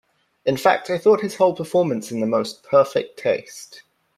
[0.47, 3.83] In fact, I thought his whole performance in the most perfect taste.